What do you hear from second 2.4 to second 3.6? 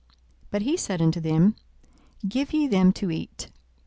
ye them to eat.